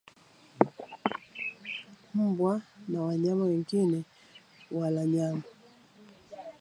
mbwa 2.13 2.61
na 2.87 3.01
wanyama 3.01 3.45
wengine 3.45 4.03
wala 4.71 5.05
nyama 5.05 5.43